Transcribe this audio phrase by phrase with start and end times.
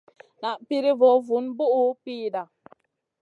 [0.41, 2.43] Na piri vo vun bùhʼu pida.